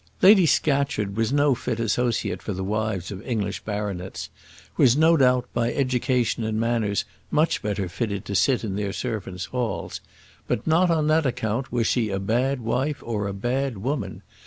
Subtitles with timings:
[0.23, 4.31] Lady Scatcherd was no fit associate for the wives of English baronets;
[4.75, 9.45] was no doubt by education and manners much better fitted to sit in their servants'
[9.45, 10.01] halls;
[10.47, 14.23] but not on that account was she a bad wife or a bad woman.